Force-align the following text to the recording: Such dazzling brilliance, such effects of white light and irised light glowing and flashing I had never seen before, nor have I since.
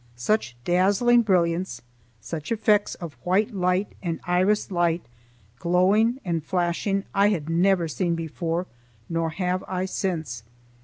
Such 0.15 0.57
dazzling 0.65 1.21
brilliance, 1.21 1.83
such 2.19 2.51
effects 2.51 2.95
of 2.95 3.13
white 3.23 3.53
light 3.53 3.93
and 4.01 4.19
irised 4.23 4.71
light 4.71 5.05
glowing 5.59 6.19
and 6.25 6.43
flashing 6.43 7.03
I 7.13 7.29
had 7.29 7.49
never 7.51 7.87
seen 7.87 8.15
before, 8.15 8.65
nor 9.09 9.29
have 9.29 9.63
I 9.67 9.85
since. 9.85 10.41